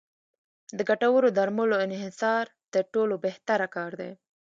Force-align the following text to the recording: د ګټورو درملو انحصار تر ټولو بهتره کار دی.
د 0.77 0.79
ګټورو 0.89 1.27
درملو 1.37 1.75
انحصار 1.85 2.45
تر 2.73 2.83
ټولو 2.93 3.15
بهتره 3.25 3.65
کار 3.75 3.91
دی. 4.01 4.11